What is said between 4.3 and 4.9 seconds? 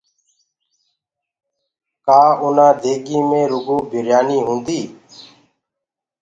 هوندي